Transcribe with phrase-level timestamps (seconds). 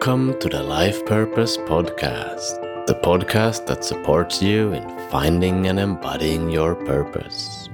[0.00, 6.50] Welcome to the Life Purpose Podcast, the podcast that supports you in finding and embodying
[6.50, 7.68] your purpose.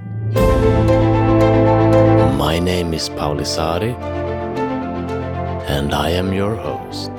[2.39, 3.95] My name is Pauli Saari,
[5.69, 7.11] and I am your host.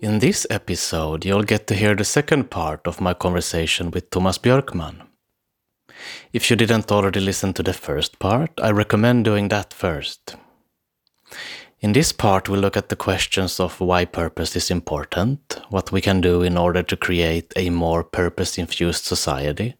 [0.00, 4.38] In this episode, you'll get to hear the second part of my conversation with Tomas
[4.38, 5.02] Björkman.
[6.32, 10.36] If you didn't already listen to the first part, I recommend doing that first.
[11.80, 16.00] In this part, we look at the questions of why purpose is important, what we
[16.00, 19.74] can do in order to create a more purpose infused society,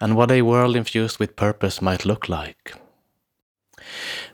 [0.00, 2.74] and what a world infused with purpose might look like.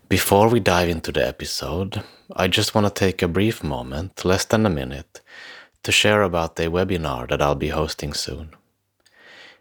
[0.09, 2.02] Before we dive into the episode,
[2.36, 5.20] I just want to take a brief moment, less than a minute,
[5.83, 8.50] to share about a webinar that I'll be hosting soon.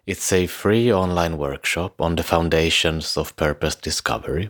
[0.05, 4.49] It's a free online workshop on the foundations of purpose discovery.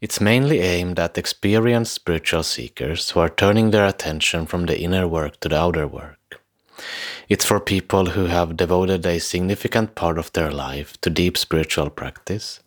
[0.00, 5.08] It's mainly aimed at experienced spiritual seekers who are turning their attention from the inner
[5.08, 6.40] work to the outer work.
[7.28, 11.90] It's for people who have devoted a significant part of their life to deep spiritual
[11.90, 12.60] practice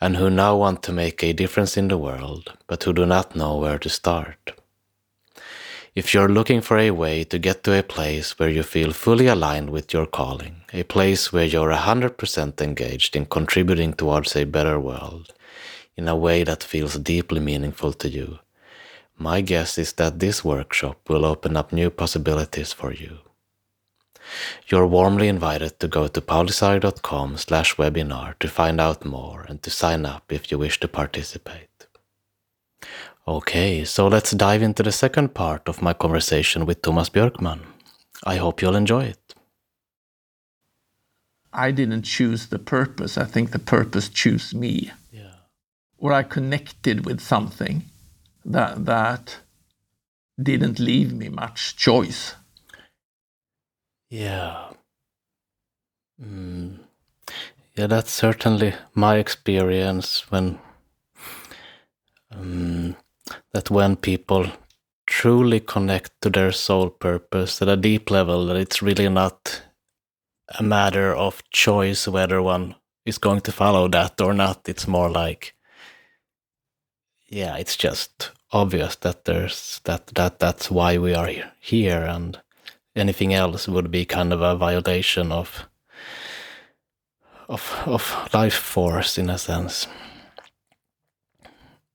[0.00, 3.34] and who now want to make a difference in the world but who do not
[3.34, 4.52] know where to start.
[5.96, 9.26] If you're looking for a way to get to a place where you feel fully
[9.26, 14.78] aligned with your calling, a place where you're 100% engaged in contributing towards a better
[14.78, 15.32] world
[16.00, 18.38] in a way that feels deeply meaningful to you,
[19.18, 23.18] my guess is that this workshop will open up new possibilities for you.
[24.68, 29.70] You're warmly invited to go to paulisaari.com slash webinar to find out more and to
[29.70, 31.76] sign up if you wish to participate.
[33.28, 37.60] Okay, so let's dive into the second part of my conversation with Tomas Björkman.
[38.24, 39.34] I hope you'll enjoy it.
[41.52, 43.18] I didn't choose the purpose.
[43.18, 44.92] I think the purpose chose me.
[46.00, 47.84] Or I connected with something
[48.44, 49.38] that that
[50.42, 52.34] didn't leave me much choice.
[54.08, 54.70] Yeah.
[56.20, 56.80] Mm.
[57.76, 60.58] Yeah, that's certainly my experience when
[62.32, 62.96] um,
[63.52, 64.46] that when people
[65.06, 69.62] truly connect to their soul purpose at a deep level, that it's really not
[70.58, 72.74] a matter of choice whether one
[73.04, 74.68] is going to follow that or not.
[74.68, 75.54] It's more like,
[77.30, 81.30] yeah, it's just obvious that there's that that that's why we are
[81.60, 82.38] here, and
[82.96, 85.66] anything else would be kind of a violation of
[87.48, 89.86] of of life force in a sense.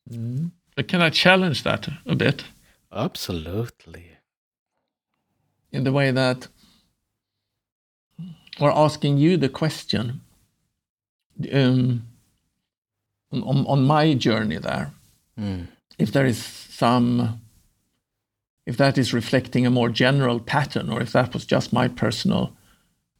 [0.09, 0.51] Mm.
[0.75, 2.46] But can I challenge that a bit?
[2.91, 4.12] Absolutely.
[5.72, 6.47] In the way that
[8.59, 10.22] we're asking you the question
[11.52, 12.07] um,
[13.31, 14.94] on, on my journey there,
[15.40, 15.68] Mm.
[15.97, 17.41] if there is some,
[18.66, 22.56] if that is reflecting a more general pattern, or if that was just my personal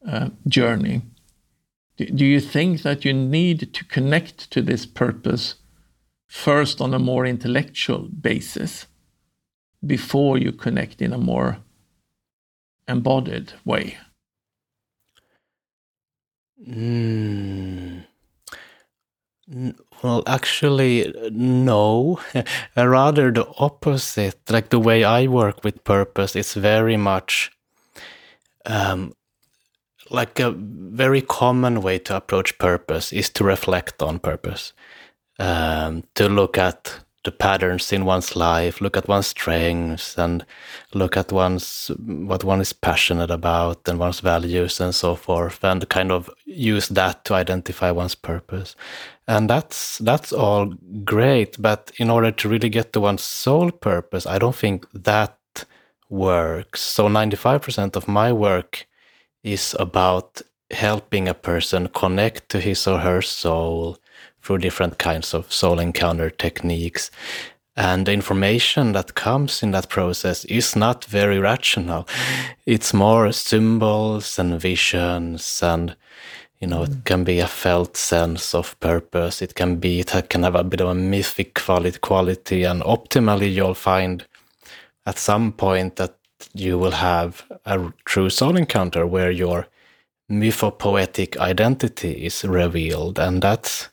[0.06, 1.02] uh, journey.
[1.96, 5.56] Do, do you think that you need to connect to this purpose
[6.26, 8.86] first on a more intellectual basis
[9.84, 11.58] before you connect in a more
[12.88, 13.98] embodied way?
[16.66, 18.05] Mm.
[20.02, 22.20] Well, actually, no.
[22.76, 24.38] Rather the opposite.
[24.50, 27.50] Like the way I work with purpose, it's very much
[28.64, 29.12] um,
[30.10, 34.72] like a very common way to approach purpose is to reflect on purpose,
[35.38, 40.46] um, to look at the patterns in one's life, look at one's strengths, and
[40.94, 45.86] look at one's what one is passionate about and one's values and so forth, and
[45.90, 48.76] kind of use that to identify one's purpose.
[49.28, 50.72] And that's that's all
[51.04, 55.36] great, but in order to really get to one's soul purpose, I don't think that
[56.08, 56.80] works.
[56.80, 58.86] So 95% of my work
[59.42, 63.98] is about helping a person connect to his or her soul
[64.46, 67.10] through different kinds of soul encounter techniques.
[67.76, 72.06] And the information that comes in that process is not very rational.
[72.64, 75.96] It's more symbols and visions and
[76.60, 77.04] you know, it mm.
[77.04, 79.42] can be a felt sense of purpose.
[79.42, 83.52] It can be, it can have a bit of a mythic quality, quality and optimally
[83.52, 84.24] you'll find
[85.04, 86.14] at some point that
[86.54, 89.66] you will have a true soul encounter where your
[90.30, 93.90] mythopoetic identity is revealed and that's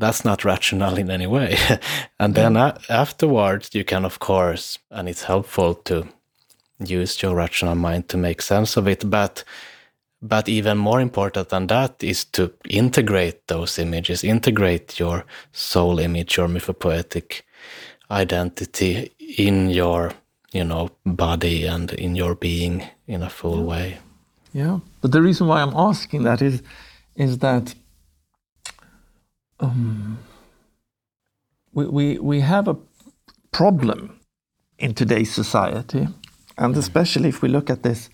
[0.00, 1.56] that's not rational in any way.
[2.18, 2.60] and then mm.
[2.66, 6.08] a- afterwards, you can, of course, and it's helpful to
[6.78, 9.08] use your rational mind to make sense of it.
[9.08, 9.44] But
[10.22, 16.36] but even more important than that is to integrate those images, integrate your soul image,
[16.36, 17.42] your mythopoetic
[18.10, 20.12] identity in your,
[20.52, 23.98] you know, body and in your being in a full way.
[24.52, 26.62] Yeah, but the reason why I'm asking that is,
[27.16, 27.74] is that
[29.60, 30.18] um,
[31.72, 32.76] we, we we have a
[33.52, 34.20] problem
[34.78, 36.08] in today's society,
[36.58, 38.10] and especially if we look at this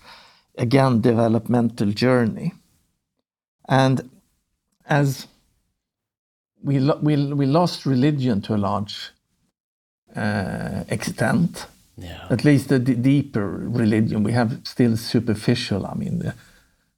[0.57, 2.53] again developmental journey,
[3.69, 4.09] and
[4.87, 5.27] as
[6.63, 9.11] we lo- we we lost religion to a large
[10.15, 11.67] uh, extent
[11.97, 12.27] Yeah.
[12.29, 14.23] at least the d- deeper religion.
[14.23, 16.33] We have still superficial, I mean, the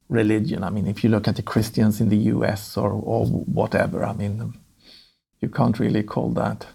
[0.09, 0.63] religion.
[0.63, 4.13] I mean, if you look at the Christians in the US or, or whatever, I
[4.13, 4.53] mean,
[5.39, 6.65] you can't really call that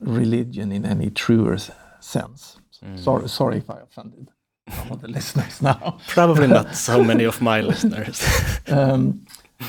[0.00, 1.58] religion in any truer
[2.00, 2.56] sense.
[2.96, 4.28] Sorry, sorry if I offended
[4.72, 5.98] some of the listeners now.
[6.08, 8.22] Probably not so many of my listeners.
[8.68, 9.26] Um,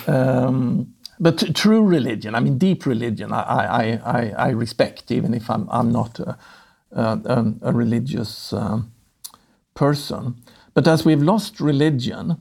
[0.08, 5.34] um, but true religion, I mean, deep religion, I, I, I, I- I respect, even
[5.34, 6.38] if I'm, I'm not a,
[6.92, 8.92] a, um, a religious um,
[9.74, 10.41] person.
[10.74, 12.38] But as we've lost religion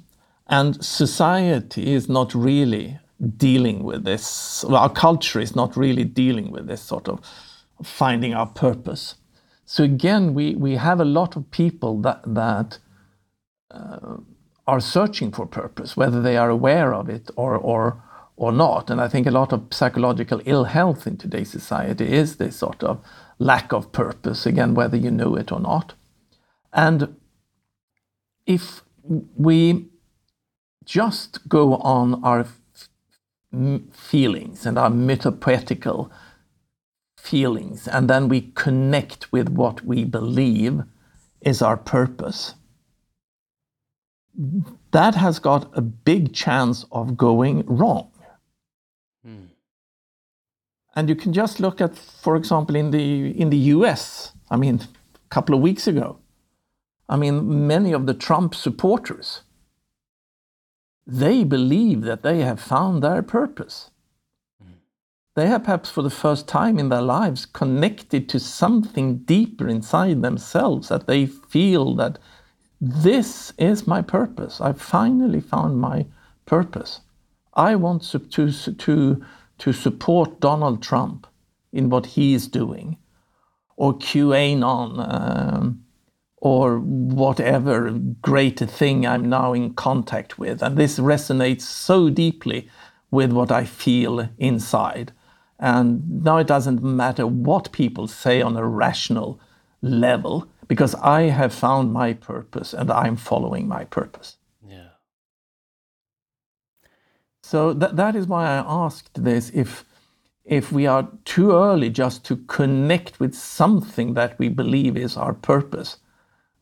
[0.47, 2.99] and society is not really
[3.37, 7.21] dealing with this, well, our culture is not really dealing with this sort of
[7.83, 9.17] finding our purpose.
[9.65, 12.79] So again, we, we have a lot of people that, that
[13.71, 14.17] uh,
[14.67, 18.03] are searching for purpose, whether they are aware of it or, or,
[18.37, 18.91] or not.
[18.91, 22.83] And I think a lot of psychological ill health in today's society is this sort
[22.83, 23.01] of
[23.39, 25.95] lack of purpose, again, whether you know it or not.
[26.73, 27.17] And
[28.51, 28.83] if
[29.37, 29.87] we
[30.85, 32.47] just go on our
[33.93, 36.11] feelings and our mythopoetical
[37.17, 40.83] feelings, and then we connect with what we believe
[41.41, 42.55] is our purpose,
[44.91, 48.11] that has got a big chance of going wrong.
[49.25, 49.45] Hmm.
[50.97, 54.33] And you can just look at, for example, in the in the U.S.
[54.51, 54.81] I mean,
[55.15, 56.19] a couple of weeks ago,
[57.11, 59.43] I mean, many of the Trump supporters,
[61.05, 63.91] they believe that they have found their purpose.
[65.35, 70.23] They have perhaps for the first time in their lives connected to something deeper inside
[70.23, 72.21] themselves that they feel that
[72.81, 74.61] this is my purpose.
[74.61, 76.07] I finally found my
[76.47, 77.01] purpose.
[77.55, 79.25] I want to, to,
[79.59, 81.27] to, support Donald Trump
[81.73, 82.97] in what he is doing,
[83.77, 85.85] or QAnon, um,
[86.41, 87.91] or whatever
[88.23, 90.63] greater thing I'm now in contact with.
[90.63, 92.69] And this resonates so deeply
[93.11, 95.13] with what I feel inside.
[95.59, 99.39] And now it doesn't matter what people say on a rational
[99.83, 104.37] level, because I have found my purpose and I'm following my purpose.
[104.67, 104.89] yeah.
[107.43, 109.85] So that, that is why I asked this if
[110.45, 115.35] if we are too early just to connect with something that we believe is our
[115.35, 115.99] purpose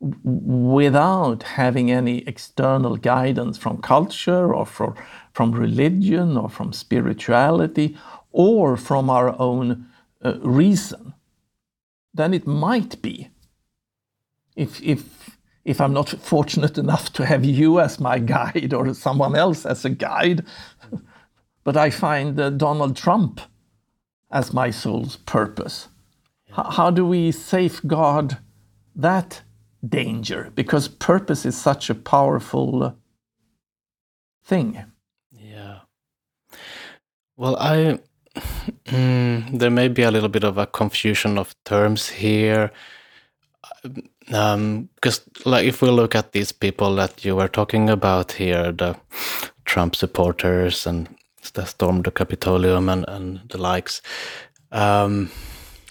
[0.00, 4.94] without having any external guidance from culture or from,
[5.32, 7.96] from religion or from spirituality
[8.30, 9.86] or from our own
[10.24, 11.14] uh, reason,
[12.14, 13.30] then it might be
[14.58, 19.36] if if if I'm not fortunate enough to have you as my guide or someone
[19.36, 20.44] else as a guide,
[21.64, 23.40] but I find uh, Donald Trump
[24.30, 25.88] as my soul's purpose.
[26.48, 28.38] H- how do we safeguard
[28.96, 29.42] that
[29.86, 30.50] danger?
[30.54, 32.92] Because purpose is such a powerful uh,
[34.44, 34.84] thing.
[35.30, 35.80] Yeah.
[37.36, 37.98] Well, I
[38.86, 42.70] mm, there may be a little bit of a confusion of terms here,
[44.32, 48.72] um, because like if we look at these people that you were talking about here,
[48.72, 48.96] the
[49.64, 51.08] Trump supporters and
[51.54, 54.02] that stormed the Capitolium and, and the likes.
[54.70, 55.30] Um,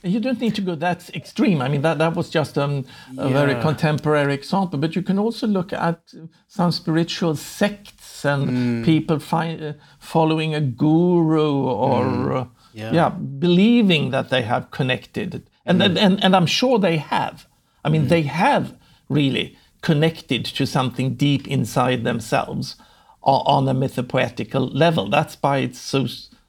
[0.04, 1.62] You don't need to go that extreme.
[1.62, 2.86] I mean, that, that was just um,
[3.18, 4.78] a very contemporary example.
[4.80, 6.14] But you can also look at
[6.48, 12.92] some spiritual sects and people fi- uh, following a guru or, uh, Yeah.
[12.94, 13.10] yeah.
[13.10, 15.50] believing that they have connected.
[15.66, 17.48] And, and, and, and I'm sure they have.
[17.84, 18.76] I mean, they have
[19.10, 22.76] really connected to something deep inside themselves
[23.24, 25.10] o- on a mythopoetical level.
[25.10, 26.06] That's why it's so,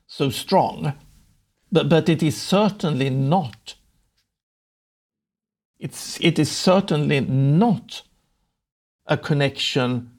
[0.07, 0.93] so strong
[1.71, 3.75] but but it is certainly not
[5.79, 8.03] it's it is certainly not
[9.07, 10.11] a connection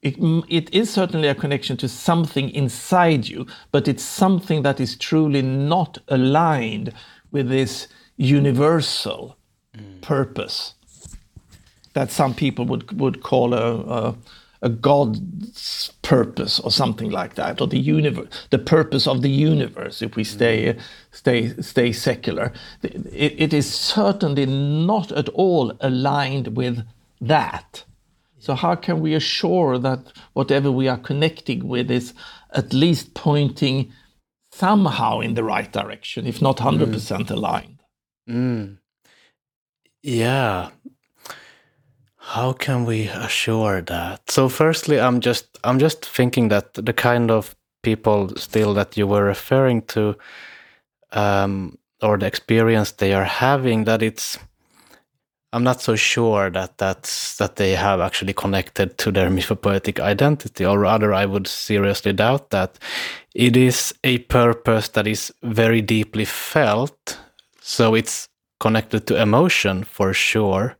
[0.00, 0.16] it,
[0.48, 5.42] it is certainly a connection to something inside you but it's something that is truly
[5.42, 6.92] not aligned
[7.30, 9.36] with this universal
[9.76, 10.00] mm.
[10.00, 10.74] purpose
[11.94, 14.14] that some people would would call a, a
[14.62, 20.02] a god's purpose or something like that, or the universe, the purpose of the universe.
[20.02, 20.76] If we stay
[21.12, 26.84] stay stay secular, it, it is certainly not at all aligned with
[27.20, 27.84] that.
[28.38, 32.14] So how can we assure that whatever we are connecting with is
[32.52, 33.92] at least pointing
[34.52, 37.32] somehow in the right direction, if not hundred percent mm.
[37.32, 37.80] aligned?
[38.28, 38.78] Mm.
[40.02, 40.70] Yeah,
[42.28, 44.30] how can we assure that?
[44.30, 49.06] So firstly, I'm just I'm just thinking that the kind of people still that you
[49.06, 50.14] were referring to,
[51.12, 54.38] um, or the experience they are having, that it's
[55.54, 60.66] I'm not so sure that that's that they have actually connected to their mythopoetic identity,
[60.66, 62.78] or rather, I would seriously doubt that.
[63.34, 67.18] It is a purpose that is very deeply felt,
[67.62, 68.28] so it's
[68.60, 70.77] connected to emotion for sure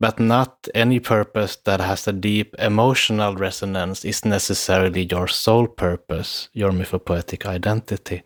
[0.00, 6.48] but not any purpose that has a deep emotional resonance is necessarily your soul purpose,
[6.52, 8.22] your mythopoetic identity.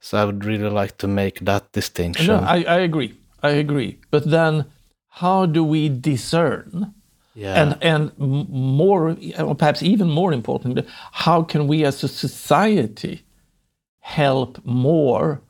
[0.00, 2.26] So I would really like to make that distinction.
[2.26, 3.14] No, I, I agree.
[3.42, 3.98] I agree.
[4.10, 4.64] But then
[5.08, 6.94] how do we discern?
[7.34, 7.62] Yeah.
[7.62, 13.22] And and more, or perhaps even more importantly, how can we as a society
[14.00, 15.40] help more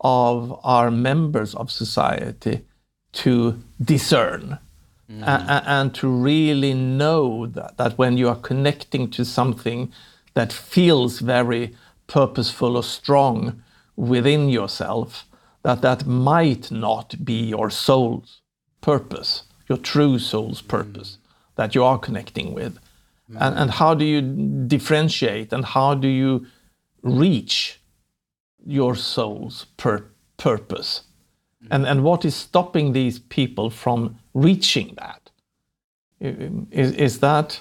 [0.00, 2.64] of our members of society
[3.12, 4.58] to discern?
[5.10, 5.22] Mm.
[5.26, 9.92] And, and, to really know that, that when you are connecting to something
[10.34, 11.76] that feels very
[12.08, 13.62] purposeful or strong
[13.94, 15.24] within yourself,
[15.62, 18.40] that that might not be your soul's
[18.80, 21.56] purpose, your true soul's purpose mm.
[21.56, 22.78] that you are connecting with.
[23.30, 23.36] Mm.
[23.40, 24.20] And, and how do you
[24.66, 26.46] differentiate and how do you
[27.02, 27.80] reach
[28.64, 31.02] your soul's pur- purpose?
[31.70, 35.30] And, and what is stopping these people from reaching that?
[36.20, 37.60] Is, is that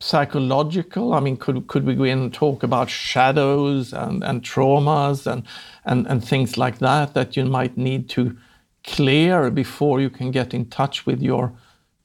[0.00, 1.14] psychological?
[1.14, 5.44] I mean, could, could we go in and talk about shadows and, and traumas and,
[5.84, 8.36] and, and things like that that you might need to
[8.84, 11.52] clear before you can get in touch with your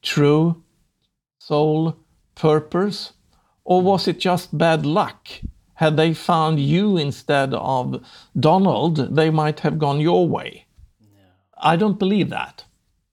[0.02, 0.62] true
[1.38, 1.96] soul
[2.34, 3.12] purpose?
[3.64, 5.28] Or was it just bad luck?
[5.80, 8.04] Had they found you instead of
[8.38, 10.66] Donald, they might have gone your way.
[11.00, 11.22] Yeah.
[11.56, 12.64] I don't believe that.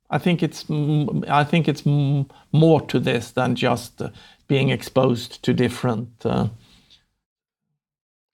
[0.10, 0.66] I think it's
[1.30, 4.10] I think it's more to this than just uh,
[4.48, 6.50] being exposed to different uh,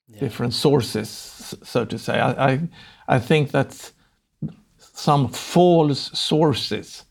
[0.08, 0.18] yeah.
[0.18, 1.08] different sources,
[1.62, 2.18] so to say.
[2.18, 2.60] I, I
[3.06, 3.92] I think that
[4.78, 7.04] some false sources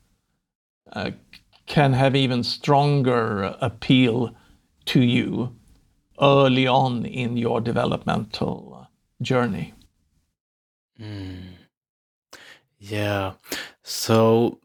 [0.92, 1.12] uh,
[1.68, 4.36] can have even stronger appeal
[4.86, 5.56] to you
[6.24, 8.88] early on in your developmental
[9.22, 9.74] journey.
[11.00, 11.53] Mm.
[12.80, 13.34] Yeah.
[13.84, 14.60] So,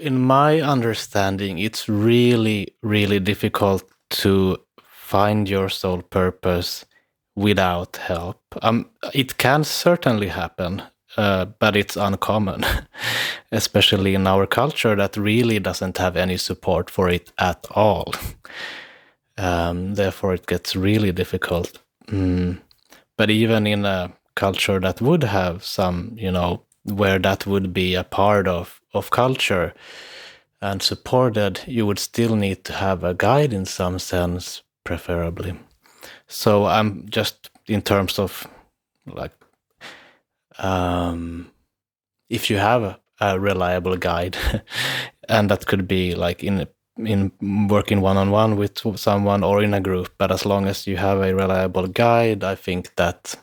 [0.00, 6.84] in my understanding, it's really, really difficult to find your soul purpose
[7.36, 8.40] without help.
[8.62, 10.82] Um, it can certainly happen,
[11.16, 12.64] uh, but it's uncommon,
[13.52, 18.14] especially in our culture that really doesn't have any support for it at all.
[19.36, 21.78] Um, therefore, it gets really difficult.
[22.08, 22.60] Mm.
[23.16, 27.94] But even in a culture that would have some, you know, where that would be
[27.94, 29.74] a part of, of culture
[30.60, 35.58] and supported, you would still need to have a guide in some sense, preferably.
[36.26, 38.46] So I'm just in terms of
[39.06, 39.32] like,
[40.58, 41.50] um,
[42.28, 44.36] if you have a, a reliable guide,
[45.28, 47.32] and that could be like in in
[47.68, 50.12] working one on one with someone or in a group.
[50.18, 53.36] But as long as you have a reliable guide, I think that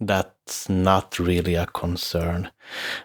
[0.00, 2.50] that's not really a concern.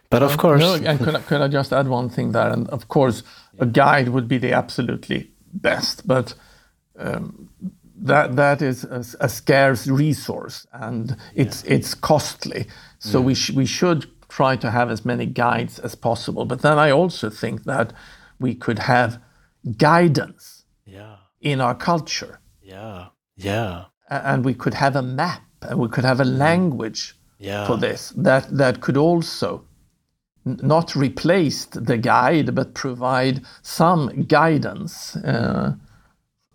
[0.10, 2.50] But of course, no, and could I, could I just add one thing there?
[2.50, 3.24] And of course,
[3.60, 6.34] a guide would be the absolutely best, but
[6.98, 7.50] um,
[7.96, 11.74] that that is a, a, scarce resource and it's yeah.
[11.76, 12.68] it's costly.
[13.00, 16.46] So we sh- we should try to have as many guides as possible.
[16.46, 17.94] But then I also think that
[18.40, 19.20] we could have
[19.78, 21.18] guidance yeah.
[21.42, 22.40] in our culture.
[22.62, 23.86] Yeah, yeah.
[24.10, 26.38] And we could have a map and we could have a mm.
[26.38, 27.68] language yeah.
[27.68, 29.66] for this that, that could also
[30.46, 35.74] not replace the guide but provide some guidance uh,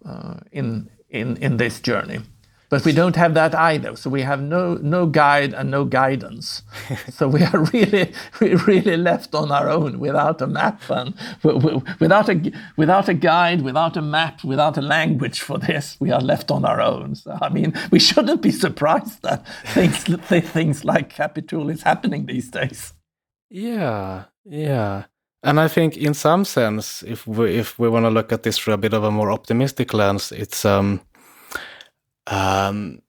[0.04, 2.21] uh, in, in, in this journey.
[2.75, 3.95] But we don't have that either.
[3.95, 6.64] So we have no no guide and no guidance.
[7.09, 11.14] so we are really we really left on our own without a map and
[12.00, 15.97] without a without a guide, without a map, without a language for this.
[16.00, 17.14] We are left on our own.
[17.14, 20.02] So I mean, we shouldn't be surprised that things
[20.50, 22.93] things like Capitol is happening these days.
[23.50, 25.04] Yeah, yeah.
[25.45, 28.59] and I think in some sense, if we if we want to look at this
[28.59, 31.00] through a bit of a more optimistic lens, it's um,
[32.26, 33.02] um,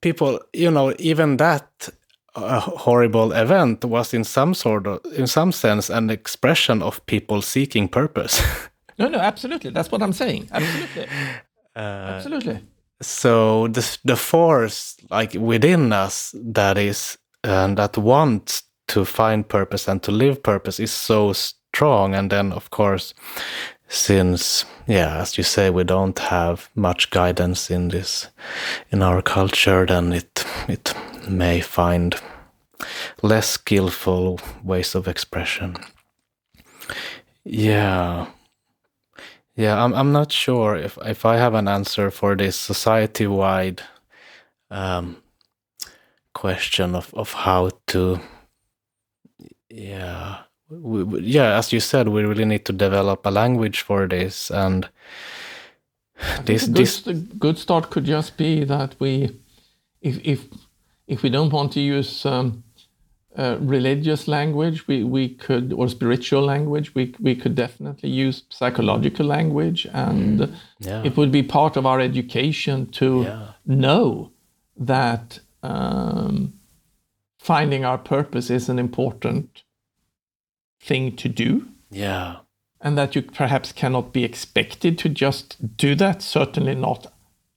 [0.00, 1.88] people, you know, even that
[2.34, 7.42] uh, horrible event was in some sort of, in some sense, an expression of people
[7.42, 8.42] seeking purpose.
[8.98, 9.70] no, no, absolutely.
[9.70, 10.48] That's what I'm saying.
[10.52, 11.06] Absolutely,
[11.76, 12.60] uh, absolutely.
[13.02, 19.88] So the the force, like within us, that is and that wants to find purpose
[19.88, 22.14] and to live purpose is so strong.
[22.14, 23.14] And then, of course,
[23.90, 28.28] since yeah, as you say, we don't have much guidance in this
[28.90, 30.94] in our culture, then it it
[31.28, 32.14] may find
[33.22, 35.76] less skillful ways of expression.
[37.44, 38.26] Yeah.
[39.56, 43.82] Yeah, I'm I'm not sure if if I have an answer for this society wide
[44.70, 45.16] um,
[46.32, 48.20] question of of how to
[49.68, 54.06] yeah we, we, yeah as you said we really need to develop a language for
[54.06, 54.88] this and
[56.44, 59.36] this good, this the good start could just be that we
[60.00, 60.46] if if
[61.06, 62.62] if we don't want to use um,
[63.36, 69.26] uh, religious language we we could or spiritual language we we could definitely use psychological
[69.26, 71.02] language and mm, yeah.
[71.04, 73.46] it would be part of our education to yeah.
[73.66, 74.30] know
[74.76, 76.52] that um,
[77.38, 79.62] finding our purpose is an important
[80.80, 81.68] thing to do.
[81.90, 82.36] Yeah.
[82.80, 87.12] And that you perhaps cannot be expected to just do that, certainly not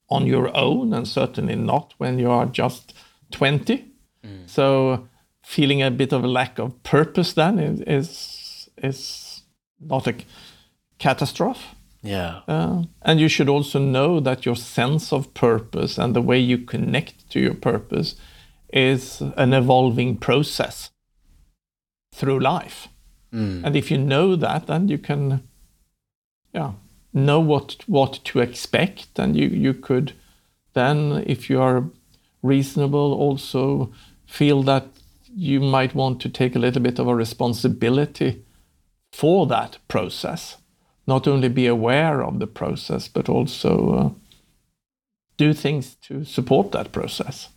[0.09, 2.93] on your own, and certainly not when you are just
[3.31, 3.85] 20.
[4.23, 4.49] Mm.
[4.49, 5.07] So,
[5.41, 9.43] feeling a bit of a lack of purpose then is, is,
[9.79, 10.15] not a
[10.99, 11.65] catastrophe.
[12.01, 12.41] Yeah.
[12.47, 16.57] Uh, and you should also know that your sense of purpose and the way you
[16.57, 18.15] connect to your purpose
[18.73, 20.91] is an evolving process
[22.13, 22.87] through life.
[23.33, 23.63] Mm.
[23.63, 25.43] And if you know that, then you can,
[26.53, 26.73] yeah,
[27.13, 30.13] know what what to expect, and you you could
[30.73, 31.86] then, if you are
[32.41, 33.91] reasonable, also
[34.25, 34.86] feel that
[35.36, 38.43] you might want to take a little bit of a responsibility
[39.12, 40.58] for that process.
[41.05, 44.10] Not only be aware of the process, but also uh,
[45.38, 47.49] do things to support that process.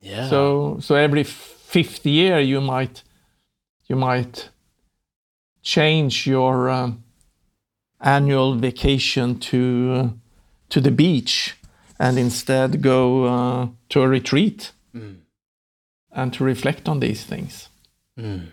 [0.00, 0.28] Yeah.
[0.28, 3.02] So so every fifth year you might
[3.88, 4.50] you might
[5.62, 7.02] change your um,
[8.00, 10.08] annual vacation to uh,
[10.70, 11.56] to the beach
[11.98, 15.16] and instead go uh, to a retreat mm.
[16.12, 17.68] and to reflect on these things.
[18.18, 18.46] Mm.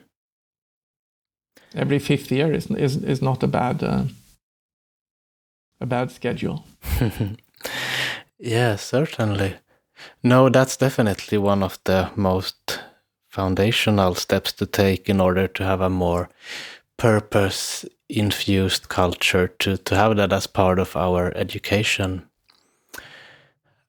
[1.74, 4.04] Every fifth year is is is not a bad uh,
[5.80, 6.65] a bad schedule.
[8.39, 9.56] yeah, certainly.
[10.24, 12.80] No, that's definitely one of the most
[13.30, 16.30] foundational steps to take in order to have a more
[16.98, 22.28] purpose infused culture to, to have that as part of our education.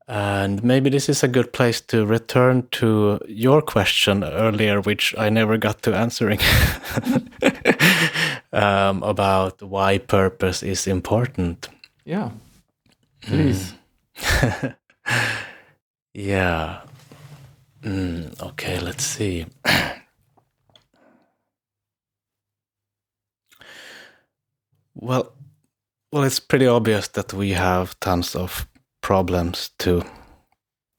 [0.07, 5.29] And maybe this is a good place to return to your question earlier, which I
[5.29, 6.41] never got to answering
[8.53, 11.69] um, about why purpose is important.
[12.05, 12.31] Yeah,
[13.21, 13.75] please.
[14.17, 14.75] Mm.
[16.19, 16.81] Yeah.
[17.83, 19.47] Mm, okay, let's see.
[24.99, 25.33] well,
[26.13, 28.67] well, it's pretty obvious that we have tons of
[29.01, 30.05] problems to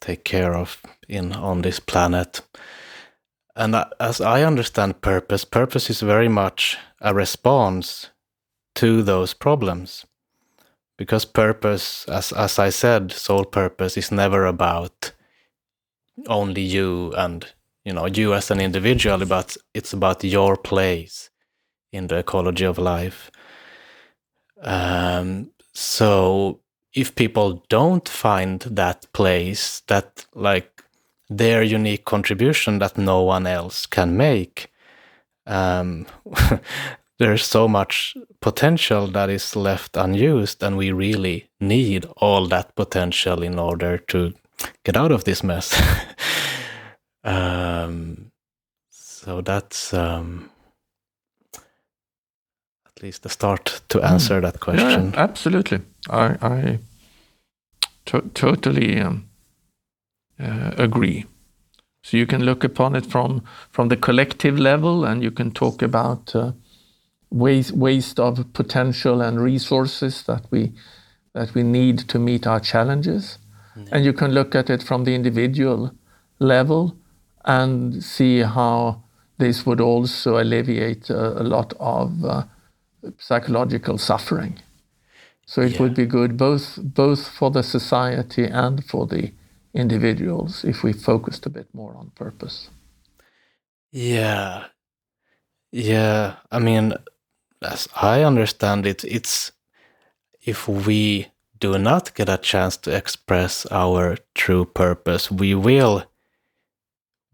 [0.02, 2.42] take care of in on this planet.
[3.56, 8.10] And as I understand purpose, purpose is very much a response
[8.76, 10.06] to those problems
[10.98, 15.14] because purpose as as i said soul purpose is never about
[16.28, 17.46] only you and
[17.86, 21.30] you know you as an individual but it's about your place
[21.92, 23.32] in the ecology of life
[24.62, 26.60] um, so
[26.94, 30.84] if people don't find that place that like
[31.30, 34.72] their unique contribution that no one else can make
[35.46, 36.06] um,
[37.20, 43.44] there's so much potential that is left unused, and we really need all that potential
[43.44, 44.34] in order to
[44.86, 45.76] get out of this mess.
[47.24, 48.32] um,
[48.90, 50.50] so that's um,
[53.00, 54.42] at least the start to answer mm.
[54.42, 55.12] that question.
[55.14, 55.80] Yeah, absolutely.
[56.10, 56.80] I, I
[58.06, 59.30] to- totally um,
[60.40, 61.26] uh, agree.
[62.04, 65.82] So you can look upon it from from the collective level, and you can talk
[65.82, 66.36] about.
[66.36, 66.52] Uh,
[67.32, 70.72] waste, waste of potential and resources that we
[71.34, 73.38] that we need to meet our challenges.
[73.78, 73.94] Mm-hmm.
[73.94, 75.92] And you can look at it from the individual
[76.40, 76.96] level
[77.46, 79.04] and see how
[79.38, 82.44] this would also alleviate a, a lot of uh,
[83.18, 84.60] psychological suffering.
[85.46, 85.82] So it Yeah.
[85.82, 89.32] would be good both both for the society and for the
[89.74, 92.70] individuals if we focused a bit more on purpose.
[93.92, 94.66] Yeah.
[95.72, 96.36] Yeah.
[96.52, 96.94] I mean,
[97.62, 99.52] as I understand it, it's
[100.42, 101.28] if we
[101.60, 106.04] do not get a chance to express our true purpose, we will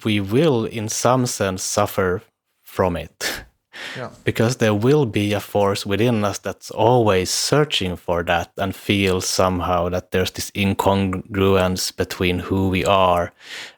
[0.04, 2.21] we will in some sense suffer
[2.63, 3.45] from it.
[3.98, 4.10] Yeah.
[4.24, 9.28] because there will be a force within us that's always searching for that and feels
[9.28, 13.32] somehow that there's this incongruence between who we are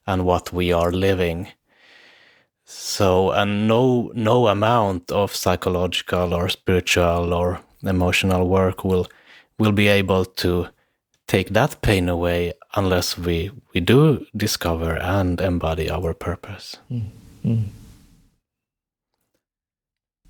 [0.05, 1.47] and what we are living.
[2.65, 9.07] So, and no no amount of psychological or spiritual or emotional work will
[9.57, 10.67] will be able to
[11.27, 16.77] take that pain away unless we we do discover and embody our purpose.
[16.91, 17.09] Mm,
[17.45, 17.63] mm.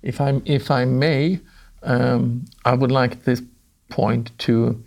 [0.02, 1.40] If I if I may,
[1.82, 3.42] um, I would like at this
[3.88, 4.82] point to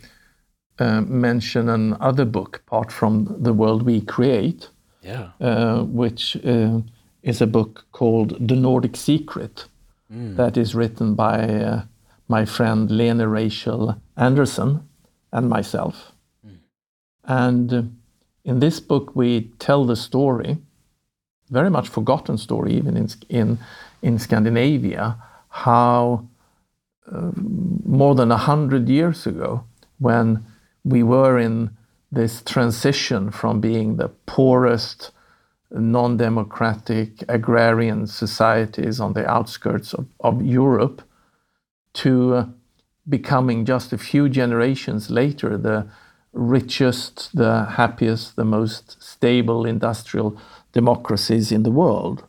[0.80, 4.70] uh, mention another book, apart from the world we create,
[5.04, 5.30] Yeah.
[5.40, 6.82] uh, which uh,
[7.24, 9.68] is a book called The Nordic Secret,
[10.36, 11.82] that is written by uh,
[12.28, 14.80] my friend Lene Rachel Andersen
[15.32, 16.12] and myself.
[17.24, 17.84] And uh,
[18.44, 20.58] in this book, we tell the story,
[21.50, 23.58] very much forgotten story, even in in
[24.02, 25.18] in Scandinavia,
[25.50, 26.28] how
[27.12, 29.64] uh, more than a hundred years ago,
[30.00, 30.46] when
[30.84, 31.70] we were in
[32.12, 35.12] this transition from being the poorest,
[35.72, 41.02] non-democratic agrarian societies on the outskirts of, of Europe
[41.94, 42.46] to uh,
[43.08, 45.88] becoming just a few generations later the
[46.34, 50.38] richest, the happiest, the most stable industrial
[50.72, 52.24] democracies in the world.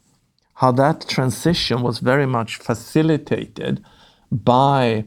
[0.55, 3.85] How that transition was very much facilitated
[4.31, 5.05] by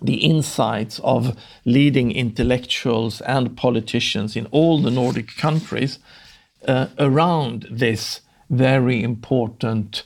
[0.00, 5.98] the insights of leading intellectuals and politicians in all the Nordic countries
[6.66, 8.20] uh, around this
[8.50, 10.04] very important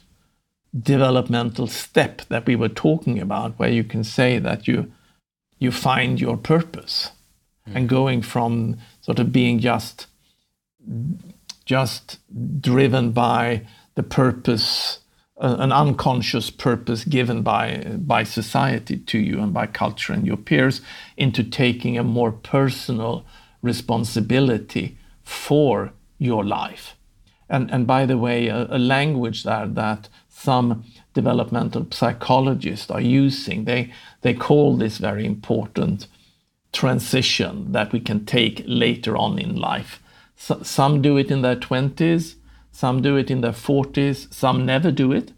[0.78, 4.92] developmental step that we were talking about, where you can say that you
[5.58, 7.12] you find your purpose,
[7.74, 10.06] and going from sort of being just
[11.64, 12.18] just
[12.60, 15.00] driven by the purpose,
[15.40, 20.36] uh, an unconscious purpose given by by society to you and by culture and your
[20.36, 20.80] peers,
[21.16, 23.24] into taking a more personal
[23.62, 26.94] responsibility for your life.
[27.48, 33.64] And and by the way, a, a language that that some developmental psychologists are using,
[33.64, 36.06] they they call this very important
[36.72, 40.02] transition that we can take later on in life.
[40.36, 42.34] So, some do it in their 20s,
[42.76, 45.32] some do it in their 40s, some never do it.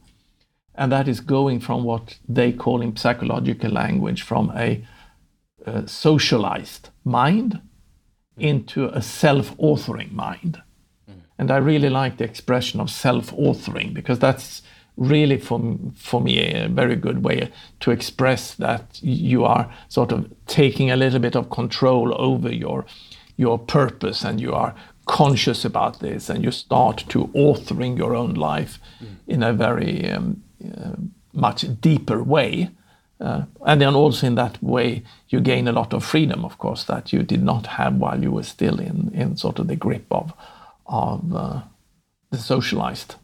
[0.74, 4.85] And that is going from what they call in psychological language from a,
[5.64, 7.61] uh socialized mind
[8.37, 10.62] into a self authoring mind.
[11.38, 14.62] And I really like the expression of self authoring because that's
[14.96, 15.61] really for,
[15.94, 20.96] for me a very good way to express that you are sort of taking a
[20.96, 22.85] little bit of control over your
[23.37, 24.74] your purpose and you are
[25.09, 28.79] conscious about this and you start to authoring your own life
[29.27, 30.92] in a very um, uh,
[31.33, 32.71] much deeper way
[33.21, 36.85] uh, and then also in that way you gain a lot of freedom of course
[36.85, 40.07] that you did not have while you were still in in sort of the grip
[40.11, 40.33] of
[40.87, 41.61] of uh,
[42.31, 43.16] the socialized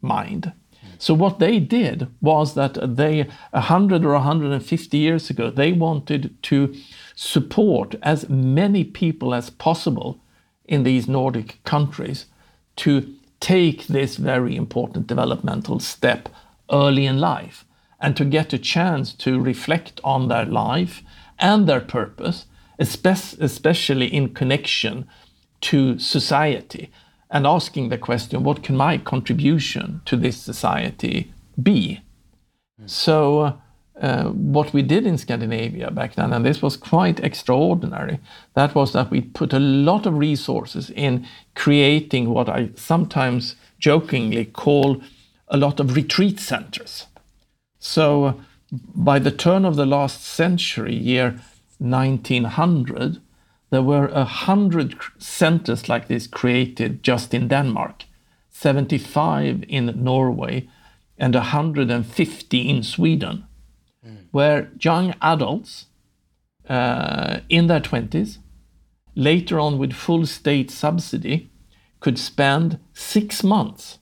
[0.00, 0.52] mind.
[0.98, 6.74] So what they did was that they, 100 or 150 years ago, they wanted to
[7.14, 10.20] support as many people as possible
[10.68, 12.26] in these Nordic countries
[12.76, 16.28] to take this very important developmental step
[16.70, 17.64] early in life
[18.00, 21.02] and to get a chance to reflect on their life
[21.38, 22.46] and their purpose,
[22.78, 25.06] especially in connection
[25.60, 26.90] to society
[27.30, 32.00] and asking the question, what can my contribution to this society be?
[32.84, 33.52] So, uh,
[34.00, 38.18] uh, what we did in Scandinavia back then, and this was quite extraordinary,
[38.54, 44.44] that was that we put a lot of resources in creating what I sometimes jokingly
[44.44, 45.00] call
[45.48, 47.06] a lot of retreat centers.
[47.78, 51.40] So, by the turn of the last century, year
[51.78, 53.20] 1900,
[53.70, 58.04] there were a hundred centers like this created just in Denmark,
[58.50, 60.68] 75 in Norway,
[61.18, 63.44] and 150 in Sweden,
[64.36, 65.86] where young adults
[66.68, 68.36] uh, in their 20s,
[69.14, 71.50] later on with full state subsidy,
[72.00, 73.98] could spend six months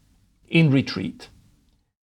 [0.48, 1.28] in retreat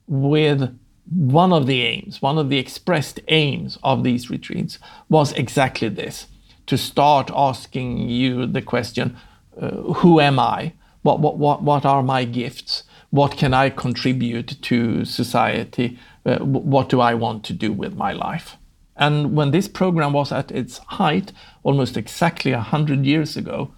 [0.08, 0.62] with
[1.10, 6.28] one of the aims, one of the expressed aims of these retreats was exactly this
[6.68, 9.18] to start asking you the question
[9.60, 10.74] uh, who am I?
[11.02, 12.84] What, what, what, what are my gifts?
[13.10, 16.00] What can I contribute to society?
[16.26, 18.58] Uh, what do I want to do with my life?
[18.96, 21.32] And when this program was at its height,
[21.64, 23.74] almost exactly 100 years ago,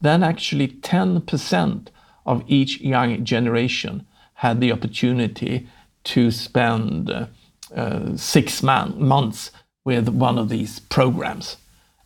[0.00, 1.88] then actually 10%
[2.24, 5.66] of each young generation had the opportunity
[6.04, 7.26] to spend uh,
[7.74, 9.50] uh, six man- months
[9.84, 11.56] with one of these programs.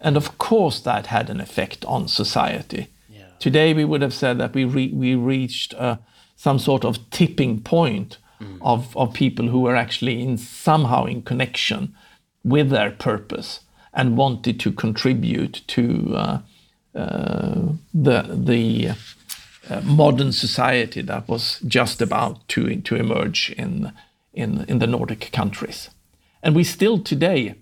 [0.00, 2.88] And of course, that had an effect on society.
[3.08, 3.26] Yeah.
[3.38, 5.96] Today, we would have said that we, re- we reached uh,
[6.36, 8.58] some sort of tipping point mm.
[8.60, 11.94] of, of people who were actually in somehow in connection
[12.44, 13.60] with their purpose
[13.94, 16.38] and wanted to contribute to uh,
[16.94, 18.90] uh, the, the
[19.68, 23.92] uh, modern society that was just about to, to emerge in,
[24.32, 25.90] in, in the Nordic countries.
[26.42, 27.54] And we still today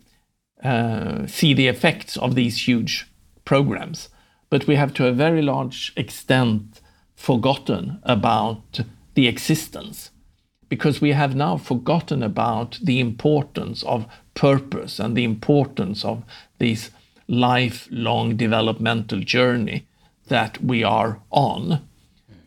[0.64, 3.07] uh, see the effects of these huge
[3.45, 4.09] programs,
[4.49, 6.81] but we have to a very large extent
[7.16, 8.81] forgotten about
[9.14, 10.10] the existence
[10.71, 16.25] because we have now forgotten about the importance of purpose and the importance of
[16.59, 16.91] this
[17.29, 19.87] lifelong developmental journey
[20.29, 21.83] that we are on.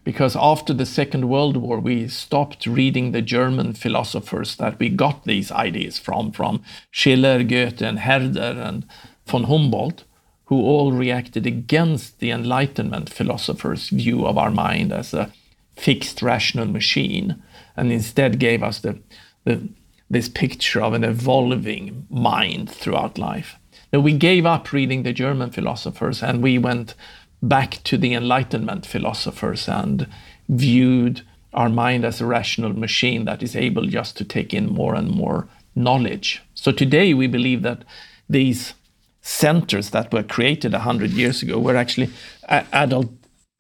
[0.06, 5.26] Because after the Second World War, we stopped reading the German philosophers that we got
[5.26, 8.86] these ideas from, from Schiller, Goethe, and Herder, and
[9.26, 10.06] von Humboldt,
[10.46, 15.32] who all reacted against the Enlightenment philosophers' view of our mind as a
[15.76, 17.42] fixed rational machine,
[17.76, 19.00] and instead gave us the,
[19.46, 19.70] the,
[20.10, 23.56] this picture of an evolving mind throughout life.
[23.92, 26.96] Now, we gave up reading the German philosophers and we went
[27.42, 30.08] back to the Enlightenment philosophers and
[30.50, 31.22] viewed
[31.54, 35.12] our mind as a rational machine that is able just to take in more and
[35.12, 36.42] more knowledge.
[36.56, 37.84] So today we believe that
[38.30, 38.74] these
[39.22, 42.10] centers that were created 100 years ago were actually
[42.50, 43.10] adult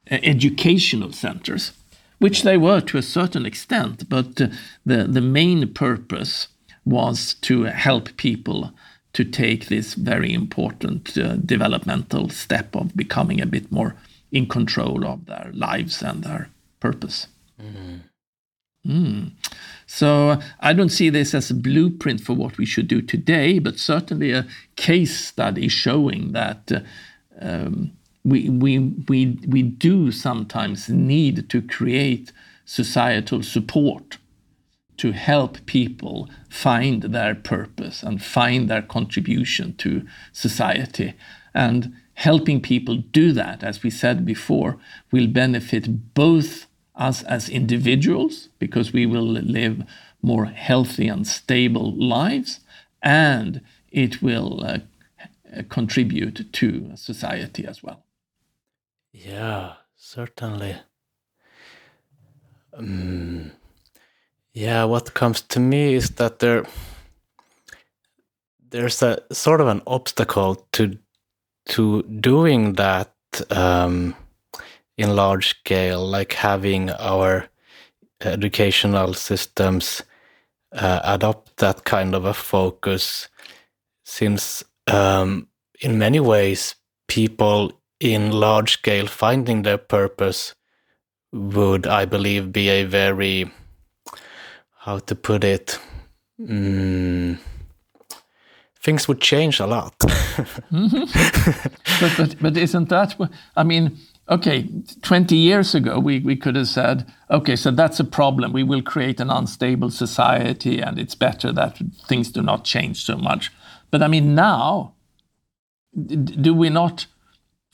[0.09, 1.71] educational centers,
[2.23, 4.49] which they were to a certain extent, but the,
[4.85, 6.47] the main purpose
[6.85, 8.71] was to help people
[9.11, 13.95] to take this very important uh, developmental step of becoming a bit more
[14.31, 17.27] in control of their lives and their purpose.
[17.61, 17.99] Mm.
[18.87, 19.31] Mm.
[19.85, 23.79] So I don't see this as a blueprint for what we should do today, but
[23.79, 26.79] certainly a case study showing that uh,
[27.41, 27.91] um,
[28.23, 32.31] we, we, we, we do sometimes need to create
[32.65, 34.17] societal support
[34.97, 41.13] to help people find their purpose and find their contribution to society.
[41.53, 44.77] And helping people do that, as we said before,
[45.11, 49.83] will benefit both us as individuals, because we will live
[50.21, 52.59] more healthy and stable lives,
[53.01, 54.77] and it will uh,
[55.69, 58.02] contribute to society as well.
[59.13, 60.75] Yeah, certainly.
[62.73, 63.51] Um,
[64.53, 66.65] yeah, what comes to me is that there
[68.71, 70.97] there's a sort of an obstacle to
[71.67, 73.13] to doing that
[73.51, 74.15] um,
[74.97, 77.47] in large scale, like having our
[78.21, 80.01] educational systems
[80.71, 83.29] uh, adopt that kind of a focus,
[84.03, 85.47] since um,
[85.81, 86.75] in many ways
[87.07, 87.71] people
[88.03, 90.53] in large scale finding their purpose
[91.31, 93.49] would, I believe, be a very
[94.79, 95.79] how to put it
[96.39, 97.37] mm,
[98.81, 99.93] things would change a lot.
[100.71, 101.03] Mm-hmm.
[102.01, 103.15] but, but but isn't that
[103.55, 104.67] i mean okay
[105.03, 108.51] 20 years ago we, we could have said okay so that's a problem.
[108.51, 113.15] We will create an unstable society and it's better that things do not change so
[113.15, 113.51] much.
[113.91, 114.95] But i mean now
[116.41, 117.05] do we not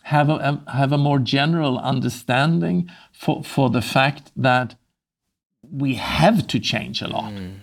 [0.03, 4.75] have a, have a more general understanding for, for the fact that
[5.61, 7.33] we have to change a lot.
[7.33, 7.59] Mm.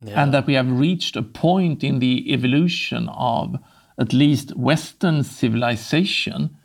[0.00, 0.22] Yeah.
[0.22, 3.56] And that we have reached a point in the evolution of
[3.98, 6.56] at least Western civilization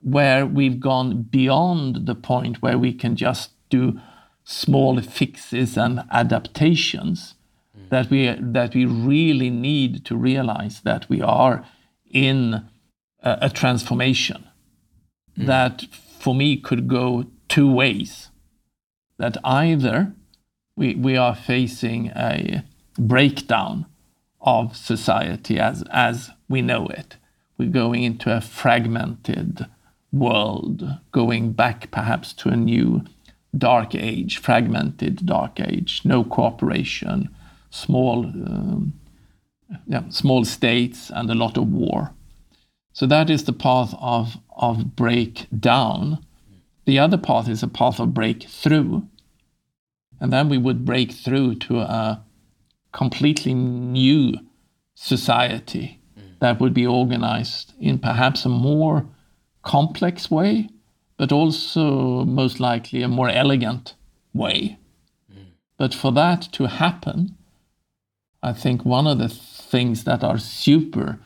[0.00, 4.00] where we've gone beyond the point where we can just do
[4.44, 7.34] small fixes and adaptations.
[7.76, 7.88] Mm.
[7.88, 11.64] That we that we really need to realize that we are
[12.10, 12.68] in
[13.22, 14.48] a, transformation
[15.38, 15.46] mm.
[15.46, 15.86] that
[16.18, 18.28] for me could go two ways
[19.18, 20.12] that either
[20.76, 22.64] we, we are facing a
[22.98, 23.86] breakdown
[24.40, 27.16] of society as, as we know it.
[27.58, 29.66] We're going into a fragmented
[30.12, 33.04] world, going back perhaps to a new
[33.56, 37.28] dark age, fragmented dark age, no cooperation,
[37.70, 38.94] small, um,
[39.86, 42.12] yeah, small states, and a lot of war.
[42.92, 46.24] So that is the path of of breakdown.
[46.84, 49.02] The other path is a path of breakthrough,
[50.20, 52.24] and then we would break through to a
[52.92, 54.34] completely new
[54.94, 56.38] society mm.
[56.40, 59.06] that would be organized in perhaps a more
[59.62, 60.68] complex way,
[61.16, 63.94] but also most likely a more elegant
[64.34, 64.78] way.
[65.32, 65.46] Mm.
[65.78, 67.36] But for that to happen,
[68.42, 71.20] I think one of the things that are super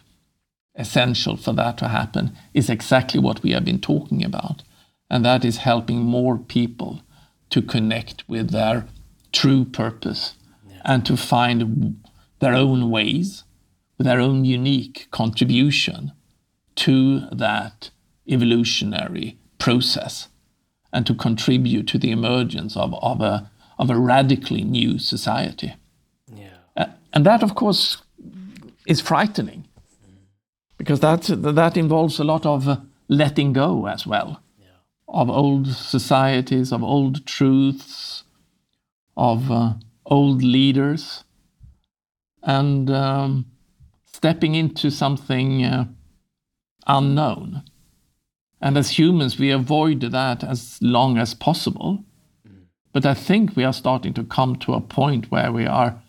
[0.77, 4.63] essential for that to happen is exactly what we have been talking about.
[5.11, 7.03] And that is helping more people
[7.51, 8.87] to connect with their
[9.33, 10.35] true purpose
[10.69, 10.81] yeah.
[10.85, 11.97] and to find
[12.41, 13.45] their own ways,
[13.99, 16.13] their own unique contribution
[16.77, 17.91] to that
[18.29, 20.29] evolutionary process
[20.93, 25.75] and to contribute to the emergence of, of, a, of a radically new society.
[26.35, 26.49] Yeah.
[26.77, 27.99] Uh, and that, of course,
[28.87, 29.67] is frightening
[30.79, 32.77] because that, that involves a lot of uh,
[33.09, 34.67] letting go as well yeah.
[35.09, 38.25] of old societies, of old truths,
[39.17, 41.25] of uh, old leaders,
[42.43, 43.47] and um,
[44.05, 45.87] stepping into something uh,
[46.87, 47.63] unknown.
[48.61, 52.05] And as humans, we avoid that as long as possible.
[52.93, 56.01] But I think we are starting to come to a point where we are,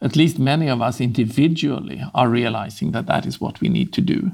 [0.00, 4.00] at least many of us individually, are realizing that that is what we need to
[4.00, 4.32] do.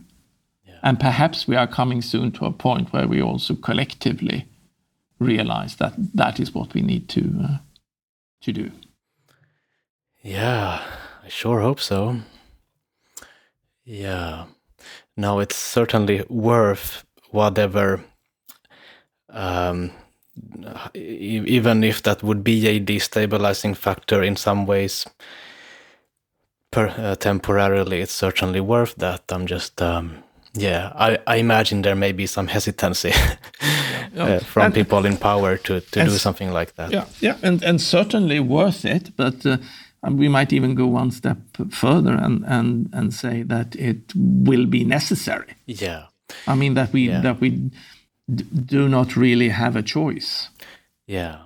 [0.67, 0.79] Yeah.
[0.83, 4.47] And perhaps we are coming soon to a point where we also collectively
[5.19, 7.57] realize that that is what we need to uh,
[8.43, 8.71] to do.
[10.23, 10.83] Yeah,
[11.25, 12.17] I sure hope so.
[13.85, 14.45] Yeah.
[15.17, 18.05] Now it's certainly worth whatever
[19.31, 19.91] um,
[20.95, 25.07] even if that would be a destabilizing factor in some ways
[26.75, 30.23] per, uh, temporarily it's certainly worth that i'm just um,
[30.55, 33.13] yeah I, I imagine there may be some hesitancy
[34.17, 37.63] uh, from and, people in power to, to do something like that yeah yeah and,
[37.65, 39.57] and certainly worth it but uh,
[40.11, 41.39] we might even go one step
[41.71, 46.05] further and, and, and say that it will be necessary yeah
[46.47, 47.21] I mean that we yeah.
[47.21, 47.71] that we
[48.29, 50.49] do not really have a choice.
[51.07, 51.39] Yeah.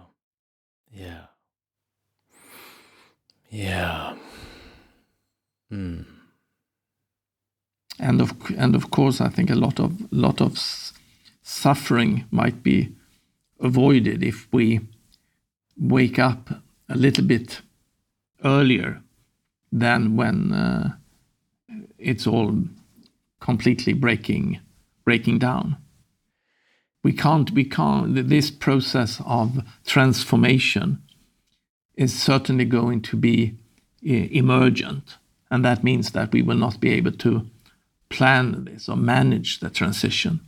[0.93, 1.27] Yeah.
[3.51, 4.15] Yeah.
[5.71, 6.03] Hmm.
[7.99, 10.59] And of and of course, I think a lot of lot of
[11.43, 12.95] suffering might be
[13.61, 14.81] avoided if we
[15.77, 16.51] wake up
[16.89, 17.61] a little bit
[18.45, 19.03] earlier
[19.73, 20.93] than when uh,
[21.99, 22.63] it's all
[23.41, 24.61] completely breaking
[25.05, 25.77] breaking down.
[27.03, 31.03] We can't, we can't, this process of transformation
[31.95, 33.55] is certainly going to be
[34.03, 35.18] emergent.
[35.51, 37.47] And that means that we will not be able to
[38.11, 40.41] plan this or manage the transition.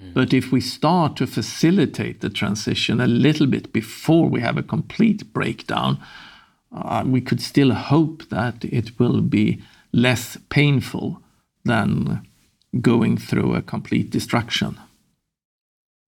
[0.00, 0.14] Mm.
[0.14, 4.62] But if we start to facilitate the transition a little bit before we have a
[4.62, 5.98] complete breakdown,
[6.72, 11.22] uh, we could still hope that it will be less painful
[11.64, 12.26] than
[12.80, 14.78] going through a complete destruction.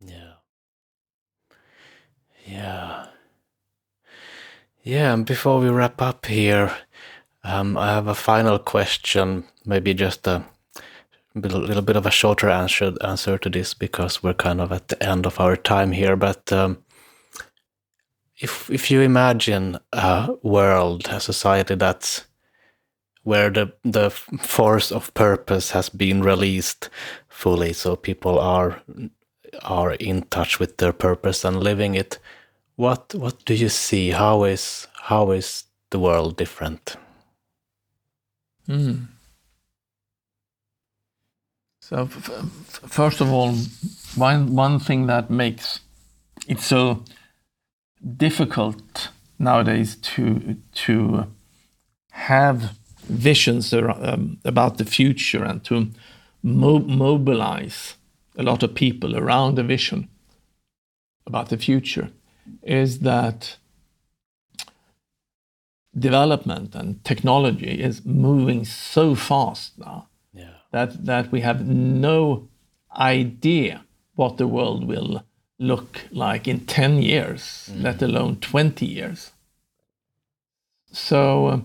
[0.04, 0.34] Yeah.
[2.46, 3.06] Yeah.
[4.82, 6.74] Yeah, and before we wrap up here,
[7.44, 10.44] um, I have a final question, maybe just a
[11.34, 15.02] little bit of a shorter answer answer to this because we're kind of at the
[15.02, 16.16] end of our time here.
[16.16, 16.78] But um,
[18.36, 22.26] if if you imagine a world, a society that's
[23.22, 26.88] where the the force of purpose has been released
[27.28, 28.82] fully so people are
[29.62, 32.18] are in touch with their purpose and living it
[32.76, 36.96] what what do you see how is how is the world different
[38.70, 39.06] mm.
[41.80, 43.54] so first of all
[44.14, 45.80] one one thing that makes
[46.46, 47.02] it so
[48.16, 51.26] difficult nowadays to to
[52.10, 52.76] have
[53.08, 55.88] visions um, about the future and to
[56.42, 57.96] mo mobilize
[58.36, 60.08] a lot of people around a vision
[61.26, 62.10] about the future
[62.62, 63.56] is that
[65.98, 70.54] development and technology is moving so fast now yeah.
[70.70, 72.48] that that we have no
[72.96, 73.84] idea
[74.14, 75.24] what the world will
[75.58, 77.82] look like in 10 years mm.
[77.82, 79.32] let alone 20 years
[80.92, 81.62] so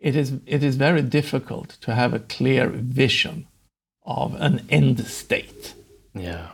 [0.00, 3.46] it is, it is very difficult to have a clear vision
[4.04, 5.74] of an end state.
[6.14, 6.52] Yeah.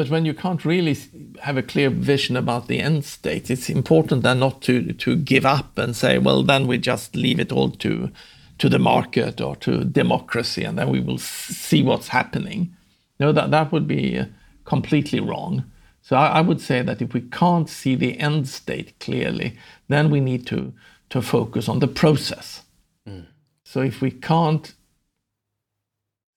[0.00, 0.96] But when you can't really
[1.42, 5.44] have a clear vision about the end state, it's important then not to to give
[5.44, 8.10] up and say, well, then we just leave it all to
[8.56, 12.74] to the market or to democracy, and then we will see what's happening.
[13.18, 14.24] No, that that would be uh,
[14.64, 15.64] completely wrong.
[16.00, 20.08] So I, I would say that if we can't see the end state clearly, then
[20.08, 20.72] we need to
[21.10, 22.62] to focus on the process.
[23.06, 23.26] Mm.
[23.64, 24.72] So if we can't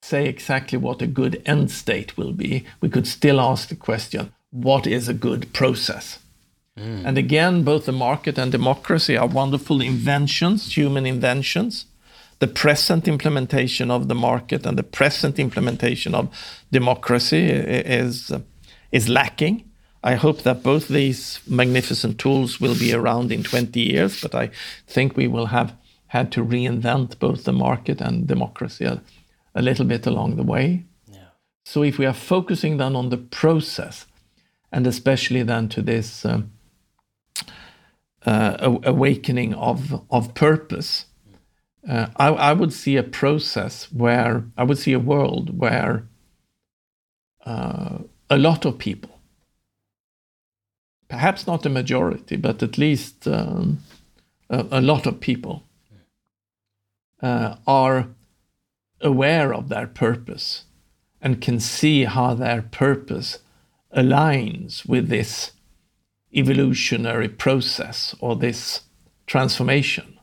[0.04, 4.34] say exactly what a good end state will be, we could still ask the question
[4.52, 6.20] what is a good process?
[6.78, 7.06] Mm.
[7.06, 11.86] And again, both the market and democracy are wonderful inventions, human inventions.
[12.40, 16.30] The present implementation of the market and the present implementation of
[16.72, 18.32] democracy is,
[18.92, 19.70] is lacking.
[20.04, 24.50] I hope that both these magnificent tools will be around in 20 years, but I
[24.86, 25.74] think we will have
[26.08, 28.86] had to reinvent both the market and democracy
[29.56, 30.86] a little bit along the way.
[31.08, 31.30] Yeah.
[31.66, 34.06] So if we are focusing then on the process,
[34.72, 36.52] and especially then to this um,
[38.26, 41.06] uh, awakening of of purpose,
[41.88, 46.08] uh, I, I, would see a process where I would see a world where
[47.46, 48.00] uh,
[48.30, 49.20] a lot of people,
[51.10, 53.80] perhaps not a majority, but at least um,
[54.50, 55.64] a, a, lot of people,
[57.22, 58.08] uh, are
[59.04, 60.64] aware of their purpose
[61.22, 63.40] and can see how their purpose
[63.96, 65.52] aligns with this
[66.34, 68.82] evolutionary process or this
[69.28, 70.20] transformation.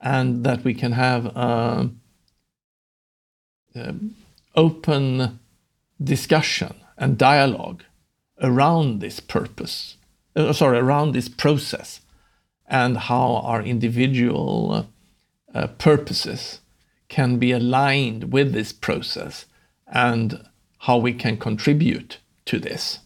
[0.00, 1.90] And that we can have a,
[3.74, 3.94] a
[4.54, 5.40] open
[6.02, 7.82] discussion and dialogue
[8.40, 9.96] around this purpose,
[10.36, 12.00] uh, sorry, around this process
[12.68, 14.86] and how our individual
[15.54, 16.60] uh, purposes
[17.08, 19.46] can be aligned with this process
[19.86, 20.46] and
[20.80, 23.00] how we can contribute to this.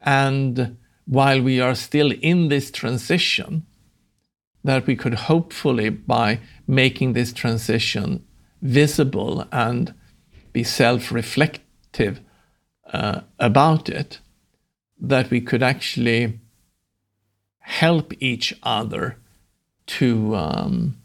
[0.00, 3.66] And while we are still in this transition,
[4.64, 8.24] that we could hopefully, by making this transition
[8.60, 9.94] visible and
[10.52, 12.20] be self reflective
[12.92, 14.20] uh, about it,
[15.00, 16.38] that we could actually
[17.58, 19.16] help each other
[19.86, 21.01] to um,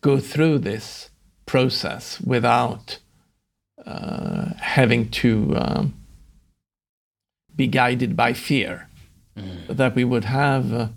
[0.00, 1.10] go through this
[1.46, 2.98] process without
[3.84, 5.94] uh, having to um,
[7.54, 8.88] be guided by fear.
[9.36, 9.76] Mm.
[9.76, 10.88] That we would have uh,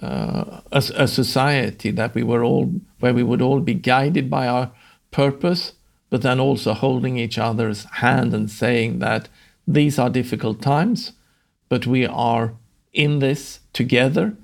[0.00, 4.46] uh, a, a, society that we were all, where we would all be guided by
[4.46, 4.70] our
[5.10, 5.72] purpose,
[6.08, 9.28] but then also holding each other's hand and saying that
[9.66, 11.12] these are difficult times,
[11.68, 12.54] but we are
[12.92, 14.36] in this together.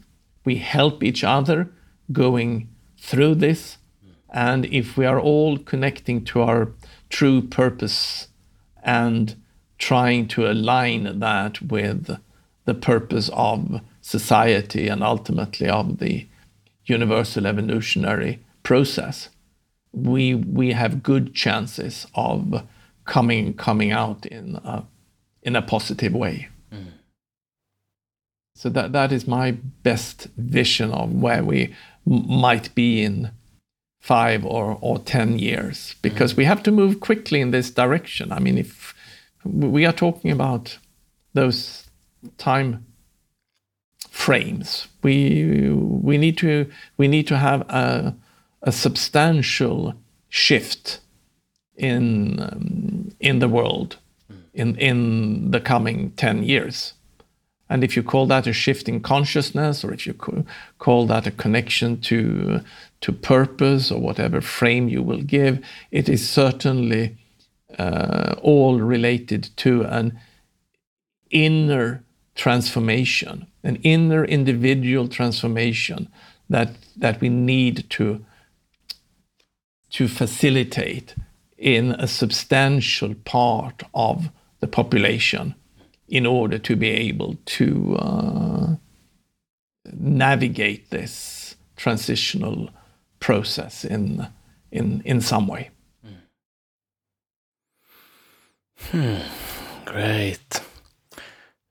[0.45, 1.71] We help each other
[2.11, 2.69] going
[3.05, 3.77] through this.
[4.33, 6.73] And if we are all connecting to our
[7.11, 8.29] true purpose
[8.83, 9.37] and
[9.79, 12.19] trying to align that with
[12.65, 16.27] the purpose of society and ultimately of the
[16.87, 19.29] universal evolutionary process,
[19.93, 22.63] we we have good chances of
[23.05, 24.85] coming coming out in a,
[25.43, 26.49] in a positive way.
[28.55, 29.53] So that that is my
[29.83, 31.75] best vision of where we
[32.07, 33.31] might be in
[34.05, 36.37] five or, or 10 years because mm.
[36.37, 38.31] we have to move quickly in this direction.
[38.31, 38.95] I mean, if
[39.45, 40.77] we are talking about
[41.33, 41.89] those
[42.37, 42.85] time
[44.11, 48.15] frames, we, we, need, to, we need to have a,
[48.61, 49.95] a substantial
[50.29, 51.01] shift
[51.75, 53.97] in, um, in the world
[54.31, 54.37] mm.
[54.53, 56.93] in, in the coming 10 years.
[57.75, 60.15] And if you call that a shift in consciousness, or if you
[60.79, 62.61] call that a connection to,
[63.01, 65.59] to purpose, or whatever frame you will give,
[65.91, 67.17] it is certainly
[67.77, 70.21] uh, all related to an
[71.33, 72.05] inner
[72.37, 76.07] transformation, an inner individual transformation
[76.49, 78.25] that, that we need to,
[79.91, 81.17] to facilitate
[81.59, 85.57] in a substantial part of the population
[86.09, 88.77] in order to be able to uh,
[89.93, 92.71] navigate this transitional
[93.21, 94.27] process in
[94.71, 95.71] in in some way.
[98.91, 99.17] Hmm.
[99.85, 100.61] Great.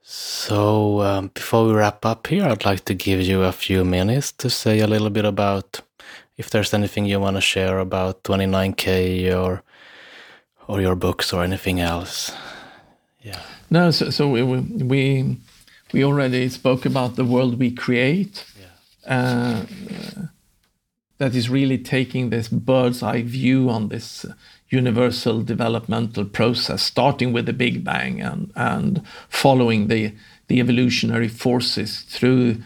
[0.01, 4.31] So um, before we wrap up here, I'd like to give you a few minutes
[4.34, 5.81] to say a little bit about
[6.38, 9.63] if there's anything you want to share about 29k or
[10.67, 12.31] or your books or anything else.
[13.24, 13.39] Yeah.
[13.69, 15.38] No, so, so we, we
[15.93, 18.45] we already spoke about the world we create.
[18.59, 19.15] Yeah.
[19.15, 20.26] Uh,
[21.19, 24.26] that is really taking this bird's eye view on this
[24.69, 30.13] universal developmental process, starting with the Big Bang and, and following the,
[30.47, 32.57] the evolutionary forces through,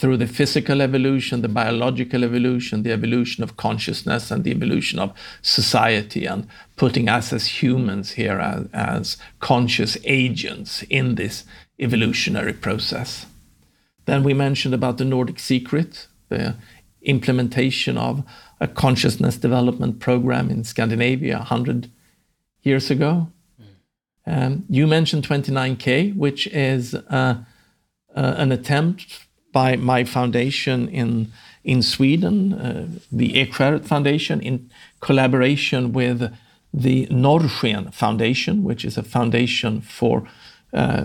[0.00, 5.12] through the physical evolution, the biological evolution, the evolution of consciousness, and the evolution of
[5.42, 6.46] society, and
[6.76, 11.44] putting us as humans here as, as conscious agents in this
[11.78, 13.26] evolutionary process.
[14.06, 16.54] Then we mentioned about the Nordic secret, the
[17.02, 18.24] implementation of
[18.58, 21.90] a consciousness development program in Scandinavia 100
[22.62, 23.28] years ago.
[24.26, 27.04] Um, you mentioned 29K, which is uh,
[28.16, 31.32] uh, an attempt by my foundation in,
[31.64, 34.70] in Sweden, uh, the Ekskäret Foundation, in
[35.00, 36.32] collaboration with
[36.72, 40.28] the Norrsken Foundation, which is a foundation for
[40.72, 41.04] uh,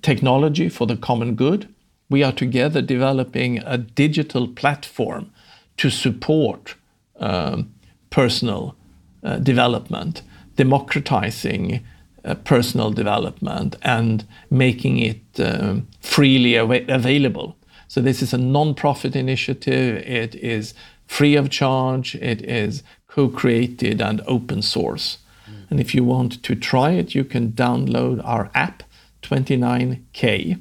[0.00, 1.68] technology for the common good.
[2.08, 5.30] We are together developing a digital platform
[5.76, 6.76] to support
[7.16, 7.72] um,
[8.10, 8.74] personal
[9.22, 10.22] uh, development,
[10.56, 11.84] democratizing
[12.24, 17.56] uh, personal development, and making it um, freely av- available.
[17.92, 19.98] So, this is a non profit initiative.
[20.06, 20.72] It is
[21.06, 25.18] free of charge, it is co created and open source.
[25.46, 25.70] Mm.
[25.70, 28.82] And if you want to try it, you can download our app,
[29.20, 30.58] 29K,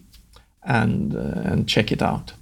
[0.63, 2.33] and, uh, and check it out.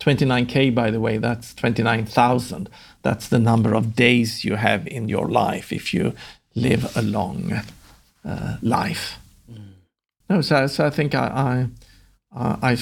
[0.00, 2.68] 29K, by the way, that's 29,000.
[3.02, 6.14] That's the number of days you have in your life if you
[6.56, 7.60] live a long
[8.24, 9.20] uh, life.
[9.48, 9.74] Mm.
[10.28, 11.66] No, so, so I think I, I,
[12.34, 12.78] I,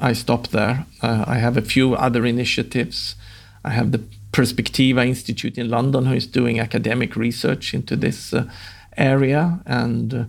[0.00, 0.86] I, stop there.
[1.02, 3.16] Uh, I have a few other initiatives.
[3.64, 4.02] I have the
[4.32, 8.50] Perspectiva Institute in London, who is doing academic research into this uh,
[8.96, 10.24] area, and uh,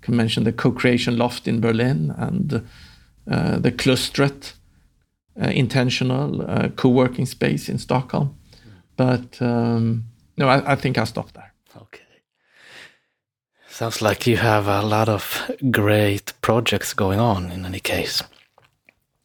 [0.00, 2.66] can mention the co-creation loft in Berlin and
[3.30, 4.54] uh, the Klustret
[5.40, 8.36] uh, intentional uh, co-working space in Stockholm.
[8.96, 10.04] But um,
[10.36, 11.51] no, I, I think I'll stop there.
[13.82, 18.22] Sounds like you have a lot of great projects going on in any case.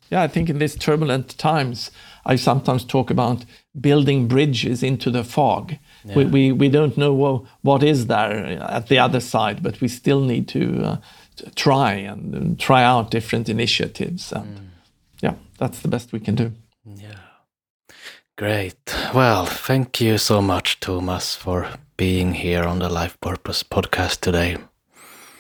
[0.10, 1.92] Yeah, I think in these turbulent times,
[2.26, 3.46] I sometimes talk about
[3.80, 5.76] building bridges into the fog.
[6.04, 6.16] Yeah.
[6.16, 9.88] We, we, we don't know what, what is there at the other side, but we
[9.88, 10.98] still need to, uh,
[11.36, 14.32] to try and, and, try out different initiatives.
[14.32, 14.68] And mm.
[15.22, 16.52] yeah, that's the best we can do.
[16.84, 17.20] Yeah.
[18.40, 18.96] Great.
[19.14, 24.58] Well, thank you so much, Tomas, for being here on the Life Purpose podcast today.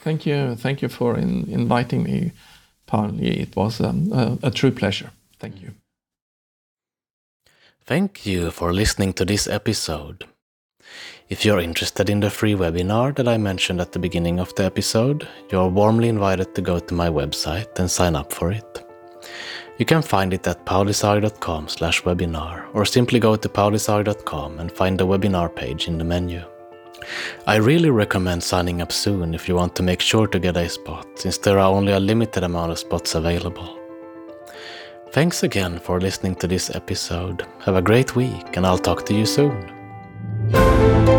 [0.03, 0.55] Thank you.
[0.55, 2.31] Thank you for in, inviting me,
[2.87, 3.11] Paul.
[3.19, 5.11] It was um, a, a true pleasure.
[5.39, 5.71] Thank you.
[7.85, 10.25] Thank you for listening to this episode.
[11.29, 14.63] If you're interested in the free webinar that I mentioned at the beginning of the
[14.63, 18.86] episode, you're warmly invited to go to my website and sign up for it.
[19.77, 24.97] You can find it at paulisaari.com slash webinar or simply go to paulisaari.com and find
[24.97, 26.43] the webinar page in the menu.
[27.45, 30.67] I really recommend signing up soon if you want to make sure to get a
[30.67, 33.77] spot, since there are only a limited amount of spots available.
[35.11, 37.45] Thanks again for listening to this episode.
[37.59, 41.15] Have a great week, and I'll talk to you soon.